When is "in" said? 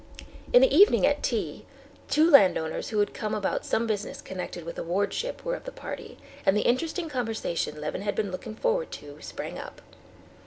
0.51-0.63